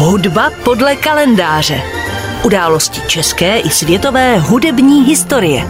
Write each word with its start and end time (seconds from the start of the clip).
Hudba 0.00 0.50
podle 0.64 0.96
kalendáře. 0.96 1.82
Události 2.44 3.00
české 3.06 3.58
i 3.58 3.70
světové 3.70 4.38
hudební 4.38 5.04
historie. 5.04 5.68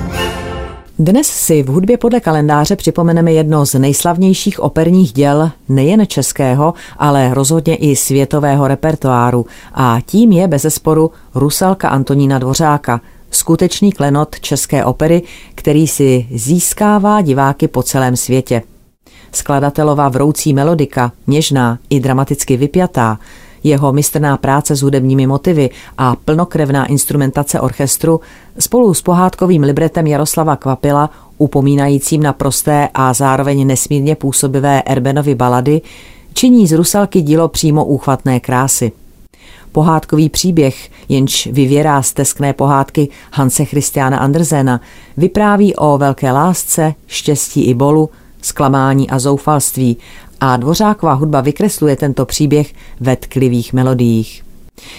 Dnes 0.99 1.27
si 1.27 1.63
v 1.63 1.67
hudbě 1.67 1.97
podle 1.97 2.21
kalendáře 2.21 2.77
připomeneme 2.77 3.33
jedno 3.33 3.67
z 3.67 3.75
nejslavnějších 3.75 4.61
operních 4.61 5.13
děl 5.13 5.51
nejen 5.69 6.07
českého, 6.07 6.75
ale 6.99 7.35
rozhodně 7.35 7.77
i 7.77 7.97
světového 7.97 8.69
repertoáru 8.69 9.47
a 9.75 9.99
tím 10.07 10.33
je 10.33 10.49
bezesporu 10.49 11.11
Rusalka 11.35 11.89
Antonína 11.89 12.39
Dvořáka, 12.39 13.01
skutečný 13.31 13.93
klenot 13.93 14.41
české 14.41 14.85
opery, 14.85 15.23
který 15.55 15.87
si 15.87 16.27
získává 16.35 17.21
diváky 17.21 17.69
po 17.69 17.83
celém 17.83 18.17
světě. 18.17 18.63
Skladatelová 19.33 20.09
vroucí 20.09 20.55
melodika, 20.55 21.13
něžná 21.27 21.79
i 21.91 22.01
dramaticky 22.01 22.57
vypjatá, 22.57 23.19
jeho 23.65 23.93
mistrná 23.93 24.37
práce 24.37 24.77
s 24.77 24.83
hudebními 24.83 25.27
motivy 25.27 25.71
a 25.99 26.17
plnokrevná 26.17 26.87
instrumentace 26.87 27.61
orchestru 27.61 28.21
spolu 28.59 28.95
s 28.95 29.03
pohádkovým 29.03 29.63
libretem 29.63 30.07
Jaroslava 30.07 30.57
Kvapila, 30.57 31.11
upomínajícím 31.39 32.23
na 32.23 32.33
prosté 32.33 32.89
a 32.95 33.13
zároveň 33.13 33.67
nesmírně 33.67 34.15
působivé 34.15 34.83
Erbenovy 34.83 35.35
balady, 35.35 35.81
činí 36.35 36.67
z 36.67 36.73
Rusalky 36.73 37.21
dílo 37.21 37.49
přímo 37.49 37.85
úchvatné 37.85 38.41
krásy. 38.41 38.93
Pohádkový 39.73 40.29
příběh, 40.29 40.91
jenž 41.09 41.49
vyvěrá 41.53 42.03
z 42.03 42.13
teskné 42.13 42.53
pohádky 42.53 43.09
Hanse 43.33 43.65
Christiana 43.65 44.19
Andersena, 44.19 44.81
vypráví 45.17 45.77
o 45.77 45.99
velké 45.99 46.33
lásce, 46.33 46.95
štěstí 47.07 47.65
i 47.65 47.75
bolu, 47.75 48.11
zklamání 48.43 49.11
a 49.11 49.19
zoufalství 49.19 49.97
a 50.41 50.57
dvořáková 50.57 51.13
hudba 51.13 51.41
vykresluje 51.41 51.97
tento 51.97 52.27
příběh 52.27 52.73
ve 53.01 53.17
tklivých 53.17 53.73
melodiích. 53.73 54.45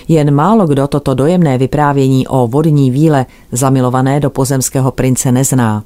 Jen 0.08 0.36
málo 0.36 0.68
kdo 0.68 0.88
toto 0.88 1.14
dojemné 1.14 1.58
vyprávění 1.58 2.28
o 2.28 2.48
vodní 2.48 2.92
víle 2.92 3.26
zamilované 3.52 4.20
do 4.20 4.30
pozemského 4.30 4.92
prince 4.92 5.32
nezná. 5.32 5.84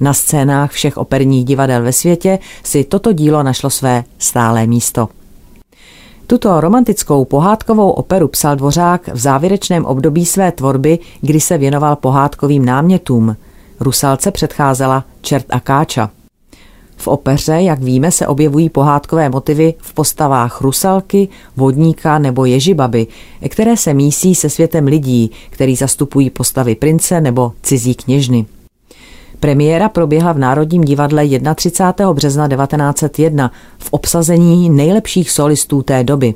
Na 0.00 0.12
scénách 0.12 0.70
všech 0.70 0.96
operních 0.96 1.44
divadel 1.44 1.82
ve 1.82 1.92
světě 1.92 2.38
si 2.62 2.84
toto 2.84 3.12
dílo 3.12 3.42
našlo 3.42 3.70
své 3.70 4.04
stálé 4.18 4.66
místo. 4.66 5.08
Tuto 6.26 6.60
romantickou 6.60 7.24
pohádkovou 7.24 7.90
operu 7.90 8.28
psal 8.28 8.56
Dvořák 8.56 9.08
v 9.08 9.18
závěrečném 9.18 9.84
období 9.84 10.26
své 10.26 10.52
tvorby, 10.52 10.98
kdy 11.20 11.40
se 11.40 11.58
věnoval 11.58 11.96
pohádkovým 11.96 12.64
námětům. 12.64 13.36
Rusalce 13.80 14.30
předcházela 14.30 15.04
Čert 15.20 15.46
a 15.50 15.60
Káča– 15.60 16.10
v 17.02 17.08
opeře, 17.08 17.52
jak 17.52 17.82
víme, 17.82 18.10
se 18.10 18.26
objevují 18.26 18.68
pohádkové 18.68 19.28
motivy 19.28 19.74
v 19.78 19.94
postavách 19.94 20.60
rusalky, 20.60 21.28
vodníka 21.56 22.18
nebo 22.18 22.44
ježibaby, 22.44 23.06
které 23.48 23.76
se 23.76 23.94
mísí 23.94 24.34
se 24.34 24.50
světem 24.50 24.86
lidí, 24.86 25.30
který 25.50 25.76
zastupují 25.76 26.30
postavy 26.30 26.74
prince 26.74 27.20
nebo 27.20 27.52
cizí 27.62 27.94
kněžny. 27.94 28.46
Premiéra 29.40 29.88
proběhla 29.88 30.32
v 30.32 30.38
Národním 30.38 30.82
divadle 30.82 31.24
31. 31.54 32.12
března 32.12 32.48
1901 32.48 33.50
v 33.78 33.88
obsazení 33.90 34.70
nejlepších 34.70 35.30
solistů 35.30 35.82
té 35.82 36.04
doby. 36.04 36.34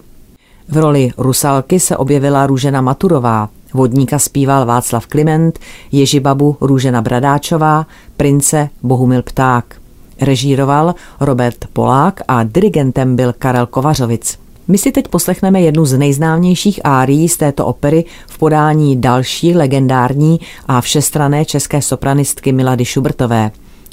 V 0.68 0.76
roli 0.76 1.10
Rusalky 1.18 1.80
se 1.80 1.96
objevila 1.96 2.46
Růžena 2.46 2.80
Maturová, 2.80 3.48
vodníka 3.74 4.18
zpíval 4.18 4.66
Václav 4.66 5.06
Kliment, 5.06 5.58
Ježibabu 5.92 6.56
Růžena 6.60 7.02
Bradáčová, 7.02 7.86
prince 8.16 8.68
Bohumil 8.82 9.22
Pták. 9.22 9.85
Režíroval 10.20 10.94
Robert 11.20 11.64
Polák 11.72 12.20
a 12.28 12.42
dirigentem 12.42 13.16
byl 13.16 13.34
Karel 13.38 13.66
Kovařovic. 13.66 14.38
My 14.68 14.78
si 14.78 14.92
teď 14.92 15.08
poslechneme 15.08 15.60
jednu 15.60 15.84
z 15.84 15.98
nejznámějších 15.98 16.80
árií 16.84 17.28
z 17.28 17.36
této 17.36 17.66
opery 17.66 18.04
v 18.26 18.38
podání 18.38 19.00
další 19.00 19.54
legendární 19.54 20.40
a 20.66 20.80
všestrané 20.80 21.44
české 21.44 21.82
sopranistky 21.82 22.52
Milady 22.52 22.84
Šubertové. 22.84 23.50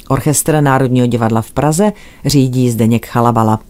Orchestr 0.08 0.60
Národního 0.60 1.06
divadla 1.06 1.42
v 1.42 1.50
Praze 1.50 1.92
řídí 2.24 2.70
Zdeněk 2.70 3.06
Chalabala. 3.06 3.60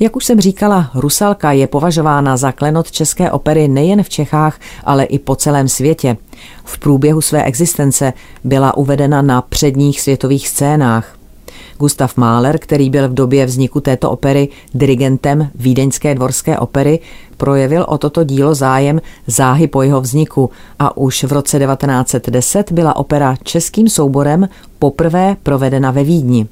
Jak 0.00 0.16
už 0.16 0.24
jsem 0.24 0.40
říkala, 0.40 0.90
Rusalka 0.94 1.52
je 1.52 1.66
považována 1.66 2.36
za 2.36 2.52
klenot 2.52 2.90
české 2.90 3.30
opery 3.30 3.68
nejen 3.68 4.02
v 4.02 4.08
Čechách, 4.08 4.60
ale 4.84 5.04
i 5.04 5.18
po 5.18 5.36
celém 5.36 5.68
světě. 5.68 6.16
V 6.64 6.78
průběhu 6.78 7.20
své 7.20 7.44
existence 7.44 8.12
byla 8.44 8.76
uvedena 8.76 9.22
na 9.22 9.42
předních 9.42 10.00
světových 10.00 10.48
scénách. 10.48 11.16
Gustav 11.78 12.16
Mahler, 12.16 12.58
který 12.58 12.90
byl 12.90 13.08
v 13.08 13.14
době 13.14 13.46
vzniku 13.46 13.80
této 13.80 14.10
opery 14.10 14.48
dirigentem 14.74 15.50
Vídeňské 15.54 16.14
dvorské 16.14 16.58
opery, 16.58 17.00
projevil 17.36 17.86
o 17.88 17.98
toto 17.98 18.24
dílo 18.24 18.54
zájem 18.54 19.00
záhy 19.26 19.66
po 19.66 19.82
jeho 19.82 20.00
vzniku 20.00 20.50
a 20.78 20.96
už 20.96 21.24
v 21.24 21.32
roce 21.32 21.58
1910 21.58 22.72
byla 22.72 22.96
opera 22.96 23.36
českým 23.42 23.88
souborem 23.88 24.48
poprvé 24.78 25.36
provedena 25.42 25.90
ve 25.90 26.04
Vídni. 26.04 26.46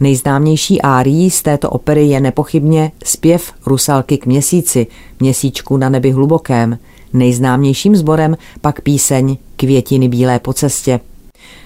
Nejznámější 0.00 0.82
árií 0.82 1.30
z 1.30 1.42
této 1.42 1.70
opery 1.70 2.06
je 2.06 2.20
nepochybně 2.20 2.92
zpěv 3.04 3.52
Rusalky 3.66 4.18
k 4.18 4.26
měsíci, 4.26 4.86
měsíčku 5.20 5.76
na 5.76 5.88
nebi 5.88 6.10
hlubokém. 6.10 6.78
Nejznámějším 7.12 7.96
sborem 7.96 8.36
pak 8.60 8.80
píseň 8.80 9.36
Květiny 9.56 10.08
bílé 10.08 10.38
po 10.38 10.52
cestě. 10.52 11.00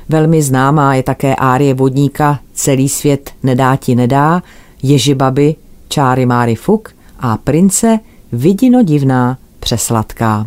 Velmi 0.08 0.42
známá 0.42 0.94
je 0.94 1.02
také 1.02 1.34
árie 1.34 1.74
vodníka 1.74 2.40
Celý 2.54 2.88
svět 2.88 3.30
nedá 3.42 3.76
ti 3.76 3.94
nedá, 3.94 4.42
Ježibaby, 4.82 5.54
Čáry 5.88 6.26
Máry 6.26 6.54
Fuk 6.54 6.94
a 7.20 7.36
prince 7.36 7.98
Vidino 8.32 8.82
divná 8.82 9.38
přesladká. 9.60 10.46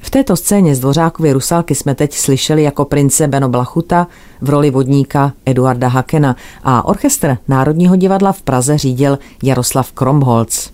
V 0.00 0.10
této 0.10 0.36
scéně 0.36 0.74
z 0.74 0.80
Dvořákovy 0.80 1.32
Rusalky 1.32 1.74
jsme 1.74 1.94
teď 1.94 2.14
slyšeli 2.14 2.62
jako 2.62 2.84
prince 2.84 3.28
Beno 3.28 3.48
Blachuta 3.48 4.06
v 4.40 4.50
roli 4.50 4.70
vodníka 4.70 5.32
Eduarda 5.46 5.88
Hakena 5.88 6.36
a 6.64 6.84
orchestr 6.84 7.38
Národního 7.48 7.96
divadla 7.96 8.32
v 8.32 8.42
Praze 8.42 8.78
řídil 8.78 9.18
Jaroslav 9.42 9.92
Kromholc. 9.92 10.70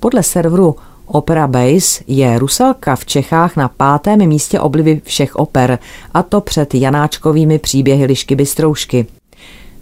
Podle 0.00 0.22
serveru 0.22 0.76
Opera 1.08 1.46
Base 1.46 2.04
je 2.06 2.38
Rusalka 2.38 2.96
v 2.96 3.06
Čechách 3.06 3.56
na 3.56 3.68
pátém 3.68 4.26
místě 4.26 4.60
oblivy 4.60 5.00
všech 5.04 5.36
oper, 5.36 5.78
a 6.14 6.22
to 6.22 6.40
před 6.40 6.74
Janáčkovými 6.74 7.58
příběhy 7.58 8.04
Lišky 8.04 8.36
Bystroušky. 8.36 9.06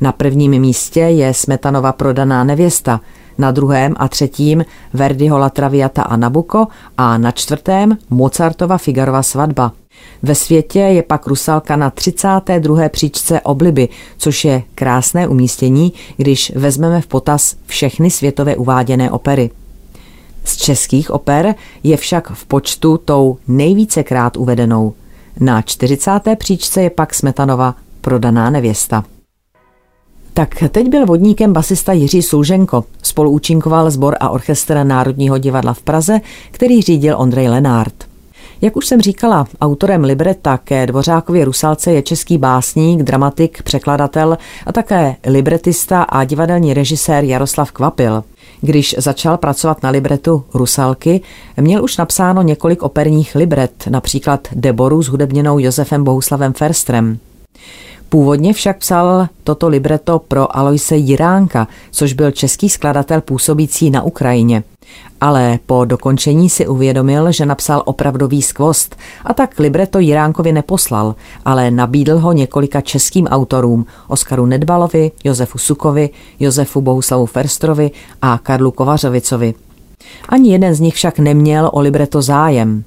Na 0.00 0.12
prvním 0.12 0.60
místě 0.60 1.00
je 1.00 1.34
Smetanova 1.34 1.92
prodaná 1.92 2.44
nevěsta, 2.44 3.00
na 3.38 3.50
druhém 3.50 3.94
a 3.96 4.08
třetím 4.08 4.64
Verdiho 4.92 5.38
La 5.38 5.50
Traviata 5.50 6.02
a 6.02 6.16
Nabuko 6.16 6.66
a 6.98 7.18
na 7.18 7.30
čtvrtém 7.30 7.98
Mozartova 8.10 8.78
Figarova 8.78 9.22
svatba. 9.22 9.72
Ve 10.22 10.34
světě 10.34 10.78
je 10.78 11.02
pak 11.02 11.26
Rusalka 11.26 11.76
na 11.76 11.90
32. 11.90 12.88
příčce 12.88 13.40
obliby, 13.40 13.88
což 14.18 14.44
je 14.44 14.62
krásné 14.74 15.28
umístění, 15.28 15.92
když 16.16 16.52
vezmeme 16.56 17.00
v 17.00 17.06
potaz 17.06 17.56
všechny 17.66 18.10
světové 18.10 18.56
uváděné 18.56 19.10
opery. 19.10 19.50
Z 20.46 20.56
českých 20.56 21.10
oper 21.10 21.54
je 21.82 21.96
však 21.96 22.30
v 22.30 22.44
počtu 22.44 22.98
tou 22.98 23.38
nejvícekrát 23.48 24.36
uvedenou. 24.36 24.92
Na 25.40 25.62
40. 25.62 26.10
příčce 26.38 26.82
je 26.82 26.90
pak 26.90 27.14
Smetanova 27.14 27.74
Prodaná 28.00 28.50
nevěsta. 28.50 29.04
Tak 30.34 30.54
teď 30.68 30.88
byl 30.88 31.06
vodníkem 31.06 31.52
basista 31.52 31.92
Jiří 31.92 32.22
Sulženko. 32.22 32.84
Spoluúčinkoval 33.02 33.90
sbor 33.90 34.16
a 34.20 34.28
orchestr 34.28 34.84
Národního 34.84 35.38
divadla 35.38 35.72
v 35.72 35.82
Praze, 35.82 36.20
který 36.50 36.82
řídil 36.82 37.14
Ondrej 37.18 37.48
Lenárt. 37.48 38.04
Jak 38.60 38.76
už 38.76 38.86
jsem 38.86 39.00
říkala, 39.00 39.46
autorem 39.60 40.04
libreta 40.04 40.58
ke 40.58 40.86
Dvořákově 40.86 41.44
Rusalce 41.44 41.92
je 41.92 42.02
český 42.02 42.38
básník, 42.38 43.02
dramatik, 43.02 43.62
překladatel 43.62 44.38
a 44.66 44.72
také 44.72 45.16
libretista 45.26 46.02
a 46.02 46.24
divadelní 46.24 46.74
režisér 46.74 47.24
Jaroslav 47.24 47.72
Kvapil. 47.72 48.24
Když 48.60 48.94
začal 48.98 49.36
pracovat 49.36 49.82
na 49.82 49.90
libretu 49.90 50.44
Rusalky, 50.54 51.20
měl 51.60 51.84
už 51.84 51.96
napsáno 51.96 52.42
několik 52.42 52.82
operních 52.82 53.34
libret, 53.34 53.84
například 53.90 54.48
Deboru 54.52 55.02
s 55.02 55.08
hudebněnou 55.08 55.58
Josefem 55.58 56.04
Bohuslavem 56.04 56.52
Ferstrem. 56.52 57.18
Původně 58.08 58.52
však 58.52 58.78
psal 58.78 59.26
toto 59.44 59.68
libreto 59.68 60.18
pro 60.18 60.56
Aloise 60.56 60.96
Jiránka, 60.96 61.68
což 61.90 62.12
byl 62.12 62.30
český 62.30 62.68
skladatel 62.68 63.20
působící 63.20 63.90
na 63.90 64.02
Ukrajině. 64.02 64.62
Ale 65.20 65.58
po 65.66 65.84
dokončení 65.84 66.50
si 66.50 66.66
uvědomil, 66.66 67.32
že 67.32 67.46
napsal 67.46 67.82
opravdový 67.84 68.42
skvost 68.42 68.96
a 69.24 69.34
tak 69.34 69.58
libreto 69.58 69.98
Jiránkovi 69.98 70.52
neposlal, 70.52 71.14
ale 71.44 71.70
nabídl 71.70 72.18
ho 72.18 72.32
několika 72.32 72.80
českým 72.80 73.26
autorům 73.26 73.86
Oskaru 74.08 74.46
Nedbalovi, 74.46 75.10
Josefu 75.24 75.58
Sukovi, 75.58 76.10
Josefu 76.40 76.80
Bohuslavu 76.80 77.26
Ferstrovi 77.26 77.90
a 78.22 78.38
Karlu 78.42 78.70
Kovařovicovi. 78.70 79.54
Ani 80.28 80.52
jeden 80.52 80.74
z 80.74 80.80
nich 80.80 80.94
však 80.94 81.18
neměl 81.18 81.70
o 81.72 81.80
libreto 81.80 82.22
zájem. 82.22 82.84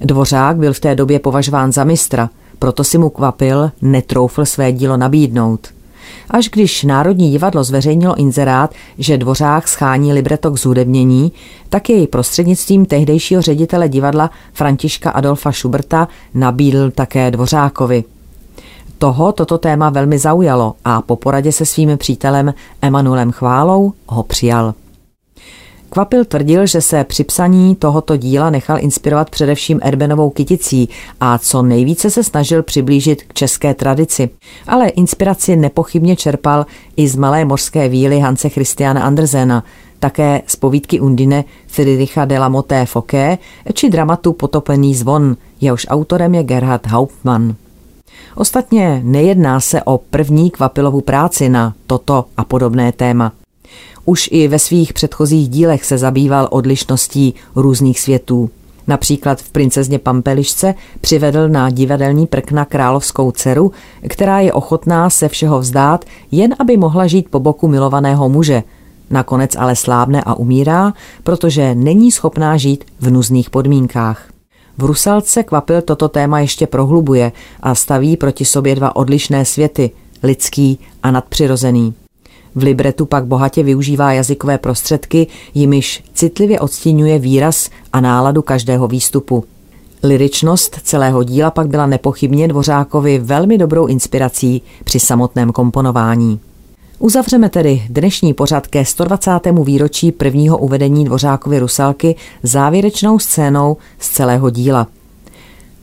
Dvořák 0.00 0.56
byl 0.56 0.72
v 0.72 0.80
té 0.80 0.94
době 0.94 1.18
považován 1.18 1.72
za 1.72 1.84
mistra– 1.84 2.30
proto 2.58 2.84
si 2.84 2.98
mu 2.98 3.10
kvapil, 3.10 3.70
netroufl 3.82 4.44
své 4.44 4.72
dílo 4.72 4.96
nabídnout. 4.96 5.68
Až 6.30 6.48
když 6.48 6.84
Národní 6.84 7.30
divadlo 7.30 7.64
zveřejnilo 7.64 8.14
inzerát, 8.14 8.74
že 8.98 9.18
Dvořák 9.18 9.68
schání 9.68 10.12
libreto 10.12 10.50
k 10.50 10.58
zhudebnění, 10.58 11.32
tak 11.68 11.90
jej 11.90 12.06
prostřednictvím 12.06 12.86
tehdejšího 12.86 13.42
ředitele 13.42 13.88
divadla 13.88 14.30
Františka 14.52 15.10
Adolfa 15.10 15.52
Schuberta 15.52 16.08
nabídl 16.34 16.90
také 16.90 17.30
Dvořákovi. 17.30 18.04
Toho 18.98 19.32
toto 19.32 19.58
téma 19.58 19.90
velmi 19.90 20.18
zaujalo 20.18 20.74
a 20.84 21.02
po 21.02 21.16
poradě 21.16 21.52
se 21.52 21.66
svým 21.66 21.98
přítelem 21.98 22.54
Emanuelem 22.82 23.32
Chválou 23.32 23.92
ho 24.06 24.22
přijal. 24.22 24.74
Kvapil 25.94 26.24
tvrdil, 26.24 26.66
že 26.66 26.80
se 26.80 27.04
při 27.04 27.24
psaní 27.24 27.76
tohoto 27.76 28.16
díla 28.16 28.50
nechal 28.50 28.78
inspirovat 28.80 29.30
především 29.30 29.80
Erbenovou 29.82 30.30
kyticí 30.30 30.88
a 31.20 31.38
co 31.38 31.62
nejvíce 31.62 32.10
se 32.10 32.24
snažil 32.24 32.62
přiblížit 32.62 33.22
k 33.22 33.34
české 33.34 33.74
tradici. 33.74 34.30
Ale 34.66 34.88
inspiraci 34.88 35.56
nepochybně 35.56 36.16
čerpal 36.16 36.66
i 36.96 37.08
z 37.08 37.16
malé 37.16 37.44
mořské 37.44 37.88
víly 37.88 38.20
Hance 38.20 38.48
Christiana 38.48 39.02
Andersena, 39.02 39.64
také 39.98 40.42
z 40.46 40.56
povídky 40.56 41.00
Undine 41.00 41.44
Friedricha 41.66 42.24
de 42.24 42.38
la 42.38 42.48
Moté 42.48 42.86
Foké 42.86 43.38
či 43.72 43.90
dramatu 43.90 44.32
Potopený 44.32 44.94
zvon, 44.94 45.36
jehož 45.60 45.86
autorem 45.90 46.34
je 46.34 46.42
Gerhard 46.42 46.86
Hauptmann. 46.86 47.54
Ostatně 48.34 49.00
nejedná 49.04 49.60
se 49.60 49.82
o 49.82 49.98
první 49.98 50.50
kvapilovu 50.50 51.00
práci 51.00 51.48
na 51.48 51.74
toto 51.86 52.24
a 52.36 52.44
podobné 52.44 52.92
téma. 52.92 53.32
Už 54.04 54.28
i 54.32 54.48
ve 54.48 54.58
svých 54.58 54.92
předchozích 54.92 55.48
dílech 55.48 55.84
se 55.84 55.98
zabýval 55.98 56.48
odlišností 56.50 57.34
různých 57.56 58.00
světů. 58.00 58.50
Například 58.86 59.42
v 59.42 59.50
princezně 59.50 59.98
Pampelišce 59.98 60.74
přivedl 61.00 61.48
na 61.48 61.70
divadelní 61.70 62.26
prkna 62.26 62.64
královskou 62.64 63.30
dceru, 63.30 63.72
která 64.08 64.40
je 64.40 64.52
ochotná 64.52 65.10
se 65.10 65.28
všeho 65.28 65.60
vzdát, 65.60 66.04
jen 66.30 66.54
aby 66.58 66.76
mohla 66.76 67.06
žít 67.06 67.28
po 67.30 67.40
boku 67.40 67.68
milovaného 67.68 68.28
muže. 68.28 68.62
Nakonec 69.10 69.56
ale 69.56 69.76
slábne 69.76 70.22
a 70.22 70.34
umírá, 70.34 70.92
protože 71.22 71.74
není 71.74 72.12
schopná 72.12 72.56
žít 72.56 72.84
v 73.00 73.10
nuzných 73.10 73.50
podmínkách. 73.50 74.28
V 74.78 74.84
Rusalce 74.84 75.42
Kvapil 75.42 75.82
toto 75.82 76.08
téma 76.08 76.40
ještě 76.40 76.66
prohlubuje 76.66 77.32
a 77.62 77.74
staví 77.74 78.16
proti 78.16 78.44
sobě 78.44 78.74
dva 78.74 78.96
odlišné 78.96 79.44
světy, 79.44 79.90
lidský 80.22 80.78
a 81.02 81.10
nadpřirozený. 81.10 81.94
V 82.54 82.62
libretu 82.62 83.06
pak 83.06 83.26
bohatě 83.26 83.62
využívá 83.62 84.12
jazykové 84.12 84.58
prostředky, 84.58 85.26
jimiž 85.54 86.04
citlivě 86.14 86.60
odstínuje 86.60 87.18
výraz 87.18 87.70
a 87.92 88.00
náladu 88.00 88.42
každého 88.42 88.88
výstupu. 88.88 89.44
Liričnost 90.02 90.80
celého 90.82 91.22
díla 91.22 91.50
pak 91.50 91.68
byla 91.68 91.86
nepochybně 91.86 92.48
Dvořákovi 92.48 93.18
velmi 93.18 93.58
dobrou 93.58 93.86
inspirací 93.86 94.62
při 94.84 95.00
samotném 95.00 95.52
komponování. 95.52 96.40
Uzavřeme 96.98 97.48
tedy 97.48 97.82
dnešní 97.88 98.34
pořad 98.34 98.66
ke 98.66 98.84
120. 98.84 99.30
výročí 99.64 100.12
prvního 100.12 100.58
uvedení 100.58 101.04
Dvořákovy 101.04 101.58
Rusalky 101.58 102.16
závěrečnou 102.42 103.18
scénou 103.18 103.76
z 103.98 104.08
celého 104.08 104.50
díla. 104.50 104.86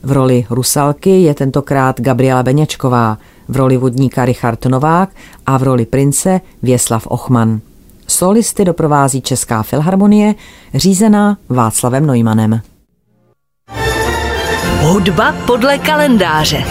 V 0.02 0.12
roli 0.12 0.46
Rusalky 0.50 1.22
je 1.22 1.34
tentokrát 1.34 2.00
Gabriela 2.00 2.42
Beněčková, 2.42 3.18
v 3.52 3.56
roli 3.56 3.76
vodníka 3.76 4.24
Richard 4.24 4.66
Novák 4.66 5.08
a 5.46 5.58
v 5.58 5.62
roli 5.62 5.86
prince 5.86 6.40
Věslav 6.62 7.06
Ochman. 7.06 7.60
Solisty 8.06 8.64
doprovází 8.64 9.20
Česká 9.20 9.62
filharmonie, 9.62 10.34
řízená 10.74 11.36
Václavem 11.48 12.06
Neumannem. 12.06 12.60
Hudba 14.80 15.34
podle 15.46 15.78
kalendáře. 15.78 16.64